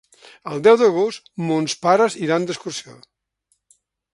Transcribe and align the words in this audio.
El 0.51 0.61
deu 0.67 0.77
d'agost 0.81 1.29
mons 1.49 1.77
pares 1.85 2.17
iran 2.29 2.49
d'excursió. 2.51 2.99